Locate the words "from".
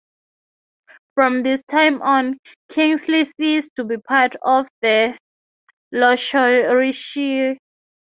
1.13-1.43